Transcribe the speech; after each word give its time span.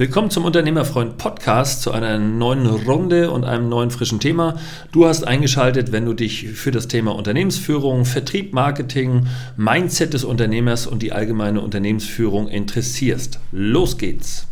Willkommen 0.00 0.30
zum 0.30 0.46
Unternehmerfreund 0.46 1.18
Podcast 1.18 1.82
zu 1.82 1.92
einer 1.92 2.18
neuen 2.18 2.64
Runde 2.64 3.30
und 3.30 3.44
einem 3.44 3.68
neuen 3.68 3.90
frischen 3.90 4.18
Thema. 4.18 4.58
Du 4.92 5.04
hast 5.04 5.26
eingeschaltet, 5.26 5.92
wenn 5.92 6.06
du 6.06 6.14
dich 6.14 6.48
für 6.54 6.70
das 6.70 6.88
Thema 6.88 7.14
Unternehmensführung, 7.14 8.06
Vertrieb, 8.06 8.54
Marketing, 8.54 9.26
Mindset 9.58 10.14
des 10.14 10.24
Unternehmers 10.24 10.86
und 10.86 11.02
die 11.02 11.12
allgemeine 11.12 11.60
Unternehmensführung 11.60 12.48
interessierst. 12.48 13.40
Los 13.52 13.98
geht's! 13.98 14.46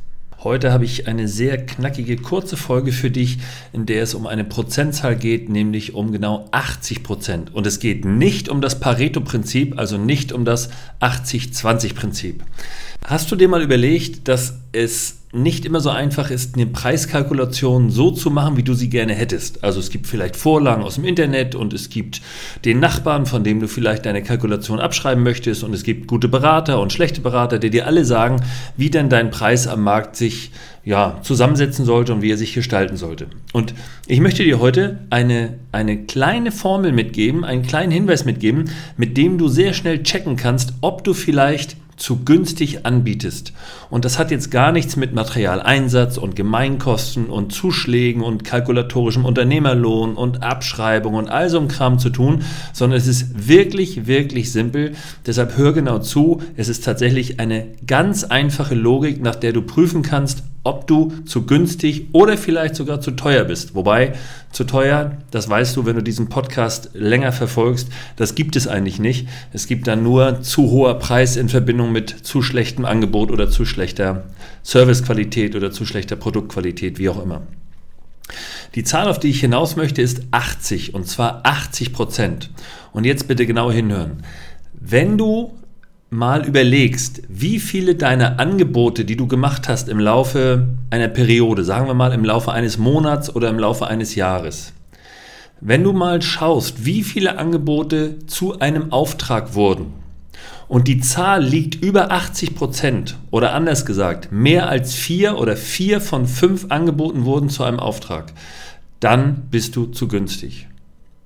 Heute 0.45 0.71
habe 0.71 0.85
ich 0.85 1.09
eine 1.09 1.27
sehr 1.27 1.65
knackige, 1.65 2.17
kurze 2.17 2.57
Folge 2.57 2.93
für 2.93 3.11
dich, 3.11 3.39
in 3.73 3.87
der 3.87 4.05
es 4.05 4.15
um 4.15 4.27
eine 4.29 4.45
Prozentzahl 4.45 5.17
geht, 5.17 5.49
nämlich 5.49 5.95
um 5.95 6.13
genau 6.13 6.47
80 6.53 7.03
Prozent. 7.03 7.55
Und 7.55 7.67
es 7.67 7.81
geht 7.81 8.05
nicht 8.05 8.49
um 8.49 8.61
das 8.61 8.79
Pareto-Prinzip, 8.79 9.79
also 9.79 9.97
nicht 9.99 10.31
um 10.31 10.45
das 10.45 10.69
80-20-Prinzip. 11.01 12.45
Hast 13.05 13.33
du 13.33 13.37
dir 13.37 13.49
mal 13.49 13.63
überlegt, 13.63 14.29
dass 14.29 14.61
es 14.73 15.19
nicht 15.33 15.67
immer 15.67 15.81
so 15.81 15.91
einfach 15.91 16.31
ist, 16.31 16.55
eine 16.55 16.67
Preiskalkulation 16.67 17.91
so 17.91 18.11
zu 18.11 18.31
machen, 18.31 18.57
wie 18.57 18.63
du 18.63 18.73
sie 18.73 18.89
gerne 18.89 19.15
hättest. 19.15 19.63
Also 19.63 19.79
es 19.79 19.91
gibt 19.91 20.07
vielleicht 20.07 20.37
Vorlagen 20.37 20.83
aus 20.83 20.95
dem 20.95 21.05
Internet 21.05 21.55
und 21.55 21.75
es 21.75 21.91
gibt 21.91 22.23
den 22.65 22.81
Nachbarn, 22.81 23.27
von 23.27 23.45
dem 23.45 23.61
du 23.61 23.69
vielleicht 23.69 24.07
deine 24.07 24.23
Kalkulation 24.23 24.81
abschreiben 24.81 25.23
möchtest 25.23 25.65
und 25.65 25.75
es 25.75 25.83
gibt 25.83 26.07
gute 26.07 26.29
Berater 26.29 26.81
und 26.81 26.95
schlechte 26.95 27.21
Berater, 27.21 27.59
die 27.59 27.69
dir 27.69 27.87
alle 27.87 28.07
sagen, 28.07 28.41
wie 28.79 28.89
denn 28.89 29.11
dein 29.11 29.31
Preis 29.31 29.67
am 29.67 29.83
Markt 29.83 30.17
sich 30.17 30.51
ja, 30.83 31.19
zusammensetzen 31.23 31.85
sollte 31.85 32.15
und 32.15 32.23
wie 32.23 32.33
er 32.33 32.39
sich 32.39 32.55
gestalten 32.55 32.97
sollte. 32.97 33.27
Und 33.53 33.75
ich 34.07 34.21
möchte 34.21 34.43
dir 34.43 34.59
heute 34.61 35.01
eine, 35.11 35.59
eine 35.73 36.05
kleine 36.05 36.53
Formel 36.53 36.93
mitgeben, 36.93 37.45
einen 37.45 37.63
kleinen 37.63 37.93
Hinweis 37.93 38.25
mitgeben, 38.25 38.71
mit 38.97 39.19
dem 39.19 39.37
du 39.37 39.49
sehr 39.49 39.75
schnell 39.75 40.03
checken 40.03 40.37
kannst, 40.37 40.73
ob 40.81 41.05
du 41.05 41.13
vielleicht 41.13 41.77
zu 41.99 42.25
günstig 42.25 42.87
anbietest. 42.87 43.53
Und 43.91 44.05
das 44.05 44.19
hat 44.19 44.31
jetzt 44.31 44.51
gar 44.51 44.73
nichts 44.73 44.97
mit 44.97 45.13
Materialeinsatz 45.13 46.17
und 46.17 46.37
Gemeinkosten 46.37 47.27
und 47.27 47.53
Zuschlägen 47.53 48.23
und 48.23 48.45
kalkulatorischem 48.45 49.25
Unternehmerlohn 49.25 50.15
und 50.15 50.43
Abschreibung 50.43 51.15
und 51.15 51.29
all 51.29 51.51
so 51.51 51.59
einem 51.59 51.69
Kram 51.69 51.99
zu 51.99 52.11
tun, 52.11 52.43
sondern 52.73 52.99
es 52.99 53.07
ist 53.07 53.49
wirklich, 53.49 54.07
wirklich 54.07 54.53
simpel. 54.53 54.93
Deshalb 55.27 55.57
hör 55.57 55.73
genau 55.73 55.99
zu. 55.99 56.41
Es 56.57 56.69
ist 56.69 56.85
tatsächlich 56.85 57.41
eine 57.41 57.67
ganz 57.87 58.25
einfache 58.25 58.75
Logik, 58.75 59.21
nach 59.21 59.37
der 59.37 59.53
du 59.53 59.63
prüfen 59.63 60.03
kannst, 60.03 60.45
ob 60.65 60.87
du 60.87 61.13
zu 61.25 61.47
günstig 61.47 62.09
oder 62.13 62.37
vielleicht 62.37 62.75
sogar 62.75 63.01
zu 63.01 63.13
teuer 63.13 63.45
bist. 63.45 63.75
Wobei 63.75 64.15
zu 64.53 64.65
teuer, 64.65 65.19
das 65.31 65.49
weißt 65.49 65.77
du, 65.77 65.87
wenn 65.87 65.97
du 65.97 66.03
diesen 66.03 66.29
Podcast 66.29 66.91
länger 66.95 67.33
verfolgst, 67.33 67.89
das 68.17 68.35
gibt 68.35 68.57
es 68.57 68.67
eigentlich 68.69 68.99
nicht. 68.99 69.29
Es 69.53 69.67
gibt 69.67 69.87
dann 69.87 70.03
nur 70.03 70.43
zu 70.43 70.71
hoher 70.71 70.99
Preis 70.99 71.37
in 71.37 71.49
Verbindung 71.49 71.93
mit 71.93 72.11
zu 72.11 72.43
schlechtem 72.43 72.85
Angebot 72.85 73.31
oder 73.31 73.51
zu 73.51 73.65
schlechter 73.65 74.25
Servicequalität 74.63 75.57
oder 75.57 75.71
zu 75.71 75.87
schlechter 75.87 76.17
Produktqualität, 76.17 76.99
wie 76.99 77.09
auch 77.09 77.23
immer. 77.23 77.43
Die 78.75 78.85
Zahl, 78.85 79.09
auf 79.09 79.19
die 79.19 79.31
ich 79.31 79.41
hinaus 79.41 79.77
möchte, 79.77 80.03
ist 80.03 80.23
80 80.31 80.95
und 80.95 81.09
zwar 81.09 81.41
80 81.45 81.93
Prozent. 81.93 82.51
Und 82.93 83.05
jetzt 83.05 83.29
bitte 83.29 83.47
genau 83.47 83.71
hinhören. 83.71 84.23
Wenn 84.73 85.17
du 85.17 85.53
mal 86.11 86.47
überlegst, 86.47 87.23
wie 87.29 87.59
viele 87.59 87.95
deiner 87.95 88.39
Angebote, 88.39 89.05
die 89.05 89.17
du 89.17 89.27
gemacht 89.27 89.69
hast 89.69 89.89
im 89.89 90.01
Laufe 90.01 90.69
einer 90.91 91.09
Periode, 91.09 91.65
sagen 91.65 91.87
wir 91.87 91.95
mal 91.95 92.13
im 92.13 92.25
Laufe 92.25 92.53
eines 92.53 92.79
Monats 92.79 93.35
oder 93.35 93.51
im 93.51 93.59
Laufe 93.59 93.87
eines 93.87 94.15
Jahres, 94.15 94.73
wenn 95.61 95.85
du 95.85 95.93
mal 95.93 96.23
schaust, 96.23 96.85
wie 96.87 97.03
viele 97.03 97.39
Angebote 97.39 98.27
zu 98.27 98.59
einem 98.61 98.93
Auftrag 98.93 99.55
wurden 99.55 99.93
und 100.69 100.87
die 100.87 101.01
Zahl 101.01 101.43
liegt 101.43 101.83
über 101.83 102.11
80 102.11 102.55
Prozent 102.55 103.17
oder 103.31 103.55
anders 103.55 103.85
gesagt, 103.85 104.31
mehr 104.31 104.69
als 104.69 104.95
vier 104.95 105.39
oder 105.39 105.57
vier 105.57 106.01
von 106.01 106.27
fünf 106.27 106.67
Angeboten 106.71 107.25
wurden 107.25 107.49
zu 107.49 107.65
einem 107.65 107.81
Auftrag, 107.81 108.33
dann 109.01 109.49
bist 109.51 109.77
du 109.77 109.87
zu 109.87 110.09
günstig. 110.09 110.69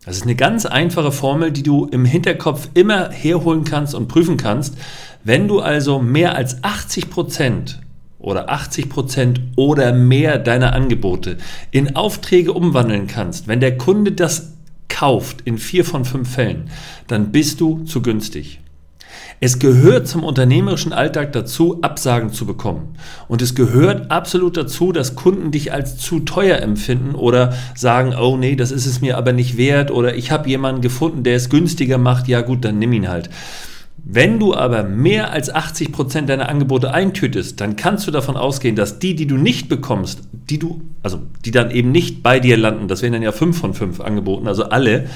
Das 0.05 0.17
ist 0.17 0.25
eine 0.25 0.35
ganz 0.35 0.67
einfache 0.67 1.13
Formel, 1.13 1.53
die 1.53 1.63
du 1.63 1.87
im 1.87 2.05
Hinterkopf 2.05 2.69
immer 2.75 3.11
herholen 3.11 3.63
kannst 3.63 3.95
und 3.95 4.09
prüfen 4.09 4.37
kannst. 4.37 4.77
Wenn 5.23 5.47
du 5.47 5.61
also 5.61 6.01
mehr 6.01 6.35
als 6.35 6.65
80 6.65 7.09
Prozent 7.09 7.81
oder 8.19 8.51
80 8.51 8.89
Prozent 8.89 9.41
oder 9.55 9.93
mehr 9.93 10.39
deiner 10.39 10.73
Angebote 10.73 11.39
in 11.71 11.95
Aufträge 11.95 12.53
umwandeln 12.53 13.07
kannst, 13.07 13.47
wenn 13.47 13.61
der 13.61 13.79
Kunde 13.79 14.11
das 14.11 14.55
kauft 14.89 15.43
in 15.43 15.57
vier 15.57 15.85
von 15.85 16.05
fünf 16.05 16.35
Fällen, 16.35 16.71
dann 17.07 17.31
bist 17.31 17.61
du 17.61 17.85
zu 17.85 18.03
günstig. 18.03 18.62
Es 19.41 19.59
gehört 19.59 20.07
zum 20.07 20.23
unternehmerischen 20.23 20.93
Alltag 20.93 21.33
dazu, 21.33 21.79
Absagen 21.83 22.33
zu 22.33 22.47
bekommen. 22.47 22.95
Und 23.29 23.43
es 23.43 23.55
gehört 23.55 24.11
absolut 24.11 24.57
dazu, 24.57 24.93
dass 24.93 25.17
Kunden 25.17 25.51
dich 25.51 25.73
als 25.73 25.99
zu 25.99 26.21
teuer 26.21 26.59
empfinden 26.59 27.15
oder 27.15 27.53
sagen, 27.75 28.15
oh 28.15 28.37
nee, 28.37 28.55
das 28.55 28.71
ist 28.71 28.87
es 28.87 29.01
mir 29.01 29.19
aber 29.19 29.33
nicht 29.33 29.57
wert 29.57 29.91
oder 29.91 30.15
ich 30.15 30.31
habe 30.31 30.49
jemanden 30.49 30.81
gefunden, 30.81 31.25
der 31.25 31.37
es 31.37 31.49
günstiger 31.49 31.99
macht, 31.99 32.29
ja 32.29 32.41
gut, 32.41 32.65
dann 32.65 32.79
nimm 32.79 32.93
ihn 32.93 33.09
halt. 33.09 33.31
Wenn 34.05 34.41
du 34.41 34.55
aber 34.55 34.83
mehr 34.83 35.33
als 35.33 35.53
80 35.55 35.93
Prozent 35.93 36.29
deiner 36.29 36.49
Angebote 36.49 36.93
eintütest, 36.93 37.61
dann 37.61 37.77
kannst 37.77 38.07
du 38.07 38.11
davon 38.11 38.37
ausgehen, 38.37 38.75
dass 38.75 38.99
die, 38.99 39.15
die 39.15 39.27
du 39.27 39.37
nicht 39.37 39.69
bekommst, 39.69 40.23
die 40.33 40.59
du, 40.59 40.83
also 41.03 41.21
die 41.45 41.53
dann 41.53 41.71
eben 41.71 41.93
nicht 41.93 42.23
bei 42.23 42.41
dir 42.41 42.57
landen, 42.57 42.89
das 42.89 43.03
wären 43.03 43.13
dann 43.13 43.23
ja 43.23 43.33
5 43.33 43.57
von 43.57 43.75
5 43.75 44.01
Angeboten, 44.01 44.49
also 44.49 44.65
alle, 44.65 45.07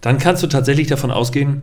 dann 0.00 0.18
kannst 0.18 0.42
du 0.42 0.46
tatsächlich 0.46 0.86
davon 0.86 1.10
ausgehen, 1.10 1.62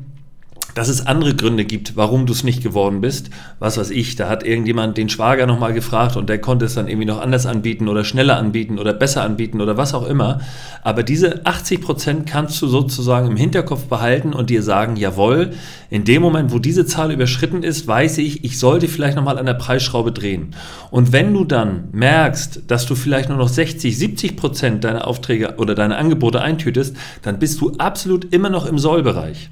dass 0.79 0.88
es 0.88 1.06
andere 1.06 1.35
Gründe 1.35 1.66
gibt, 1.66 1.97
warum 1.97 2.25
du 2.25 2.31
es 2.31 2.45
nicht 2.45 2.63
geworden 2.63 3.01
bist. 3.01 3.31
Was 3.59 3.78
weiß 3.78 3.90
ich, 3.90 4.16
da 4.16 4.29
hat 4.29 4.45
irgendjemand 4.45 4.97
den 4.97 5.09
Schwager 5.09 5.45
nochmal 5.45 5.73
gefragt 5.73 6.16
und 6.16 6.29
der 6.29 6.40
konnte 6.40 6.63
es 6.63 6.75
dann 6.75 6.88
irgendwie 6.88 7.06
noch 7.06 7.19
anders 7.19 7.45
anbieten 7.45 7.90
oder 7.90 8.06
schneller 8.06 8.38
anbieten 8.38 8.79
oder 8.79 8.94
besser 8.94 9.23
anbieten 9.23 9.59
oder 9.59 9.75
was 9.75 9.94
auch 9.94 10.07
immer. 10.07 10.39
Aber 10.81 11.03
diese 11.03 11.45
80 11.45 11.81
Prozent 11.81 12.28
kannst 12.28 12.62
du 12.62 12.68
sozusagen 12.68 13.28
im 13.28 13.35
Hinterkopf 13.35 13.88
behalten 13.88 14.31
und 14.31 14.50
dir 14.50 14.63
sagen, 14.63 14.95
jawohl, 14.95 15.51
in 15.89 16.06
dem 16.06 16.22
Moment, 16.22 16.53
wo 16.53 16.59
diese 16.59 16.85
Zahl 16.85 17.12
überschritten 17.12 17.62
ist, 17.62 17.85
weiß 17.85 18.18
ich, 18.19 18.45
ich 18.45 18.57
sollte 18.57 18.88
vielleicht 18.88 19.18
nochmal 19.18 19.38
an 19.38 19.47
der 19.47 19.56
Preisschraube 19.56 20.13
drehen. 20.13 20.56
Und 20.91 21.12
wenn 21.12 21.34
du 21.34 21.44
dann 21.44 21.89
merkst, 21.91 22.62
dass 22.68 22.85
du 22.85 22.95
vielleicht 22.95 23.28
nur 23.28 23.38
noch 23.38 23.50
60, 23.50 23.97
70 23.97 24.38
Prozent 24.38 24.85
deiner 24.85 25.06
Aufträge 25.06 25.56
oder 25.57 25.75
deine 25.75 25.97
Angebote 25.97 26.41
eintütest, 26.41 26.95
dann 27.22 27.38
bist 27.38 27.59
du 27.59 27.73
absolut 27.79 28.34
immer 28.34 28.50
noch 28.50 28.66
im 28.66 28.79
Sollbereich. 28.79 29.50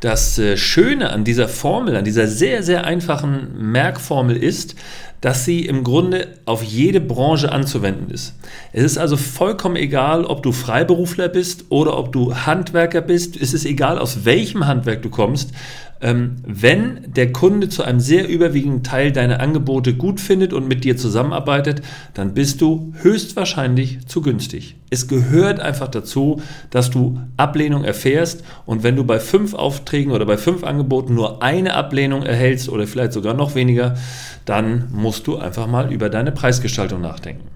Das 0.00 0.38
äh, 0.38 0.56
Schöne 0.58 1.10
an 1.10 1.24
dieser 1.24 1.48
Formel, 1.48 1.96
an 1.96 2.04
dieser 2.04 2.26
sehr, 2.26 2.62
sehr 2.62 2.84
einfachen 2.84 3.70
Merkformel 3.72 4.36
ist, 4.36 4.74
dass 5.22 5.46
sie 5.46 5.64
im 5.64 5.82
Grunde 5.82 6.28
auf 6.44 6.62
jede 6.62 7.00
Branche 7.00 7.50
anzuwenden 7.50 8.10
ist. 8.10 8.34
Es 8.72 8.84
ist 8.84 8.98
also 8.98 9.16
vollkommen 9.16 9.76
egal, 9.76 10.26
ob 10.26 10.42
du 10.42 10.52
Freiberufler 10.52 11.28
bist 11.28 11.64
oder 11.70 11.96
ob 11.96 12.12
du 12.12 12.36
Handwerker 12.36 13.00
bist. 13.00 13.40
Es 13.40 13.54
ist 13.54 13.64
egal, 13.64 13.98
aus 13.98 14.26
welchem 14.26 14.66
Handwerk 14.66 15.00
du 15.02 15.08
kommst. 15.08 15.52
Ähm, 16.00 16.36
wenn 16.46 17.12
der 17.12 17.32
Kunde 17.32 17.68
zu 17.68 17.82
einem 17.82 18.00
sehr 18.00 18.28
überwiegenden 18.28 18.82
Teil 18.82 19.12
deine 19.12 19.40
Angebote 19.40 19.94
gut 19.94 20.20
findet 20.20 20.52
und 20.52 20.68
mit 20.68 20.84
dir 20.84 20.96
zusammenarbeitet, 20.96 21.80
dann 22.12 22.34
bist 22.34 22.60
du 22.60 22.92
höchstwahrscheinlich 23.00 24.06
zu 24.06 24.20
günstig. 24.20 24.76
Es 24.90 25.08
gehört 25.08 25.58
einfach 25.58 25.88
dazu, 25.88 26.42
dass 26.70 26.90
du 26.90 27.20
Ablehnung 27.36 27.84
erfährst 27.84 28.44
und 28.66 28.82
wenn 28.82 28.96
du 28.96 29.04
bei 29.04 29.18
fünf 29.18 29.54
Aufträgen 29.54 30.12
oder 30.12 30.26
bei 30.26 30.36
fünf 30.36 30.64
Angeboten 30.64 31.14
nur 31.14 31.42
eine 31.42 31.74
Ablehnung 31.74 32.22
erhältst 32.22 32.68
oder 32.68 32.86
vielleicht 32.86 33.12
sogar 33.12 33.34
noch 33.34 33.54
weniger, 33.54 33.96
dann 34.44 34.88
musst 34.92 35.26
du 35.26 35.38
einfach 35.38 35.66
mal 35.66 35.92
über 35.92 36.10
deine 36.10 36.30
Preisgestaltung 36.30 37.00
nachdenken. 37.00 37.55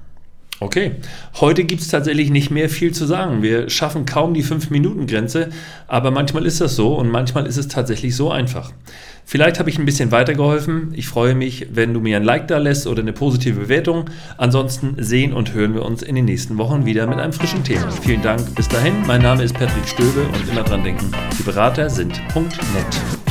Okay, 0.62 0.96
heute 1.40 1.64
gibt 1.64 1.80
es 1.80 1.88
tatsächlich 1.88 2.30
nicht 2.30 2.50
mehr 2.50 2.68
viel 2.68 2.92
zu 2.92 3.06
sagen. 3.06 3.42
Wir 3.42 3.70
schaffen 3.70 4.04
kaum 4.04 4.34
die 4.34 4.44
5-Minuten-Grenze, 4.44 5.48
aber 5.88 6.10
manchmal 6.10 6.44
ist 6.44 6.60
das 6.60 6.76
so 6.76 6.96
und 6.96 7.08
manchmal 7.08 7.46
ist 7.46 7.56
es 7.56 7.68
tatsächlich 7.68 8.14
so 8.14 8.30
einfach. 8.30 8.70
Vielleicht 9.24 9.58
habe 9.58 9.70
ich 9.70 9.78
ein 9.78 9.86
bisschen 9.86 10.12
weitergeholfen. 10.12 10.92
Ich 10.92 11.08
freue 11.08 11.34
mich, 11.34 11.68
wenn 11.72 11.94
du 11.94 12.00
mir 12.00 12.18
ein 12.18 12.24
Like 12.24 12.46
da 12.48 12.58
lässt 12.58 12.86
oder 12.86 13.00
eine 13.00 13.14
positive 13.14 13.58
Bewertung. 13.58 14.10
Ansonsten 14.36 14.96
sehen 14.98 15.32
und 15.32 15.54
hören 15.54 15.72
wir 15.72 15.84
uns 15.84 16.02
in 16.02 16.14
den 16.14 16.26
nächsten 16.26 16.58
Wochen 16.58 16.84
wieder 16.84 17.06
mit 17.06 17.18
einem 17.18 17.32
frischen 17.32 17.64
Thema. 17.64 17.90
Vielen 17.90 18.20
Dank, 18.20 18.54
bis 18.54 18.68
dahin. 18.68 18.92
Mein 19.06 19.22
Name 19.22 19.44
ist 19.44 19.54
Patrick 19.54 19.88
Stöbe 19.88 20.26
und 20.26 20.46
immer 20.46 20.62
dran 20.62 20.84
denken, 20.84 21.10
die 21.38 21.42
Berater 21.42 21.88
sind 21.88 22.20
.net. 22.34 23.29